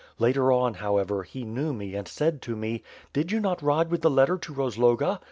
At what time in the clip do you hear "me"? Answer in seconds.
1.73-1.93, 2.55-2.81